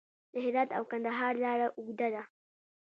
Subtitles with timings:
[0.31, 2.23] د هرات او کندهار لاره اوږده ده